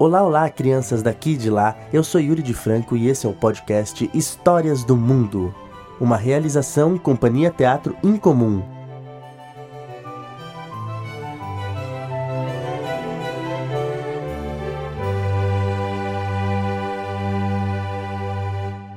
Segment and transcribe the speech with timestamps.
[0.00, 1.76] Olá, olá, crianças daqui e de lá.
[1.92, 5.54] Eu sou Yuri de Franco e esse é o podcast Histórias do Mundo,
[6.00, 8.62] uma realização Companhia Teatro Incomum.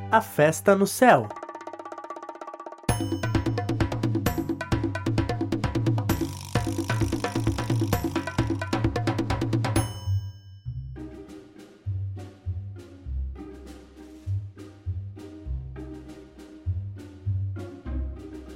[0.09, 1.27] A festa no céu.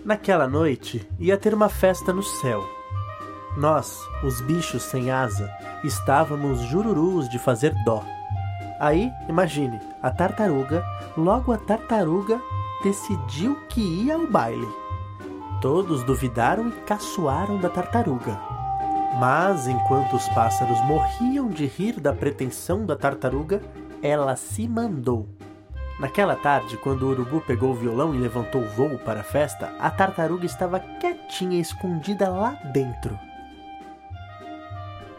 [0.08, 2.64] Naquela noite ia ter uma festa no céu.
[3.58, 5.52] Nós, os bichos sem asa,
[5.84, 8.02] estávamos jururus de fazer dó.
[8.80, 10.82] Aí, imagine, a tartaruga,
[11.18, 12.42] logo a tartaruga,
[12.82, 14.70] decidiu que ia ao baile.
[15.62, 18.40] Todos duvidaram e caçoaram da tartaruga.
[19.20, 23.62] Mas enquanto os pássaros morriam de rir da pretensão da tartaruga,
[24.02, 25.28] ela se mandou.
[26.00, 29.76] Naquela tarde, quando o urubu pegou o violão e levantou o voo para a festa,
[29.80, 33.20] a tartaruga estava quietinha, escondida lá dentro.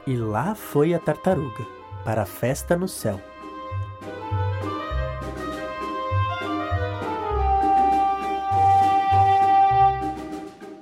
[0.06, 1.66] E lá foi a tartaruga,
[2.04, 3.20] para a festa no céu.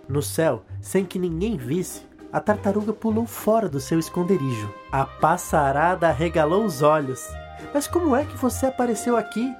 [0.06, 4.72] No céu, sem que ninguém visse, a tartaruga pulou fora do seu esconderijo.
[4.92, 7.26] A passarada regalou os olhos.
[7.72, 9.54] Mas como é que você apareceu aqui?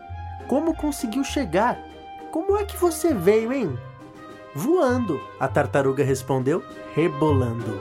[0.46, 1.78] Como conseguiu chegar?
[2.30, 3.78] Como é que você veio, hein?
[4.54, 6.62] Voando, a tartaruga respondeu,
[6.94, 7.80] rebolando.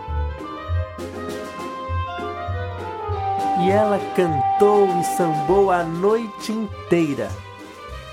[3.63, 7.29] E ela cantou e sambou a noite inteira,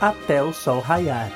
[0.01, 1.31] até o sol raiar.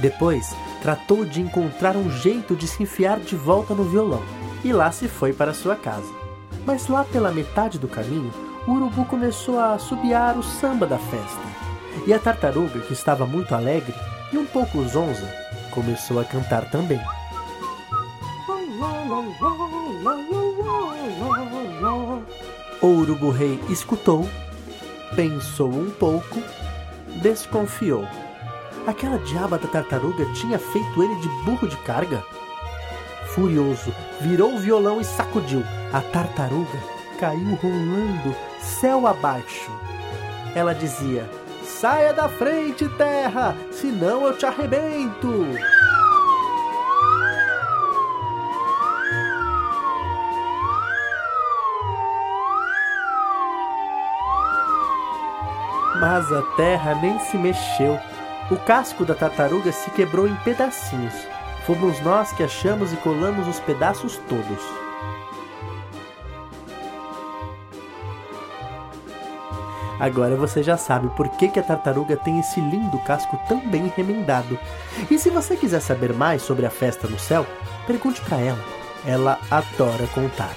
[0.00, 4.22] Depois, tratou de encontrar um jeito de se enfiar de volta no violão,
[4.62, 6.12] e lá se foi para sua casa.
[6.66, 8.32] Mas lá pela metade do caminho,
[8.68, 11.40] o urubu começou a assobiar o samba da festa.
[12.06, 13.94] E a tartaruga, que estava muito alegre
[14.30, 15.26] e um pouco zonza,
[15.70, 17.00] começou a cantar também.
[22.82, 24.28] O urubu rei escutou,
[25.16, 26.42] pensou um pouco,
[27.22, 28.06] desconfiou.
[28.86, 32.22] Aquela diaba da tartaruga tinha feito ele de burro de carga?
[33.28, 35.62] Furioso, virou o violão e sacudiu.
[35.90, 39.70] A tartaruga caiu rolando céu abaixo.
[40.54, 41.28] Ela dizia:
[41.64, 45.46] Saia da frente, terra, senão eu te arrebento.
[56.00, 57.98] Mas a terra nem se mexeu.
[58.50, 61.14] O casco da tartaruga se quebrou em pedacinhos.
[61.66, 64.62] Fomos nós que achamos e colamos os pedaços todos.
[70.00, 73.92] Agora você já sabe por que, que a tartaruga tem esse lindo casco tão bem
[73.96, 74.58] remendado.
[75.10, 77.44] E se você quiser saber mais sobre a festa no céu,
[77.86, 78.64] pergunte para ela.
[79.04, 80.54] Ela adora contar.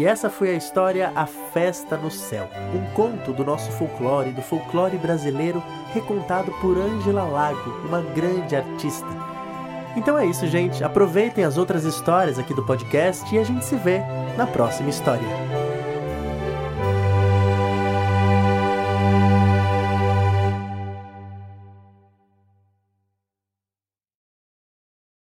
[0.00, 4.40] E essa foi a história A Festa no Céu, um conto do nosso folclore, do
[4.40, 5.62] folclore brasileiro,
[5.92, 9.06] recontado por Ângela Lago, uma grande artista.
[9.94, 10.82] Então é isso, gente.
[10.82, 13.98] Aproveitem as outras histórias aqui do podcast e a gente se vê
[14.38, 15.59] na próxima história.